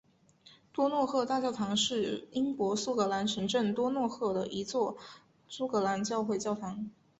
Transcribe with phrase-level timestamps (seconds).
[0.73, 4.97] 多诺赫大教堂是英国苏格兰城镇多诺赫的一座
[5.47, 6.89] 苏格兰教会教堂。